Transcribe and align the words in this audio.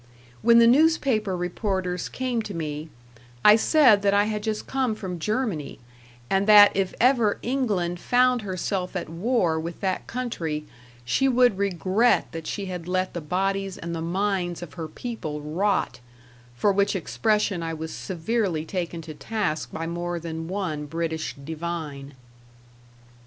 When 0.41 0.57
the 0.57 0.65
newspaper 0.65 1.37
reporters 1.37 2.09
came 2.09 2.41
to 2.41 2.55
me, 2.55 2.89
I 3.45 3.55
said 3.55 4.01
that 4.01 4.15
I 4.15 4.23
had 4.23 4.41
just 4.41 4.65
come 4.65 4.95
from 4.95 5.19
Germany, 5.19 5.77
and 6.27 6.47
that 6.47 6.75
if 6.75 6.95
ever 6.99 7.37
England 7.43 7.99
found 7.99 8.41
herself 8.41 8.95
at 8.95 9.09
war 9.09 9.59
with 9.59 9.79
that 9.81 10.07
country, 10.07 10.65
she 11.05 11.27
would 11.27 11.59
regret 11.59 12.31
that 12.31 12.47
she 12.47 12.65
had 12.65 12.87
let 12.87 13.13
the 13.13 13.21
bodies 13.21 13.77
and 13.77 13.93
the 13.93 14.01
minds 14.01 14.63
of 14.63 14.73
her 14.73 14.87
people 14.87 15.39
rot; 15.39 15.99
for 16.55 16.71
which 16.73 16.95
expression 16.95 17.61
I 17.61 17.75
was 17.75 17.93
severely 17.93 18.65
taken 18.65 19.03
to 19.03 19.13
task 19.13 19.71
by 19.71 19.85
more 19.85 20.19
than 20.19 20.47
one 20.47 20.87
British 20.87 21.35
divine. 21.35 22.15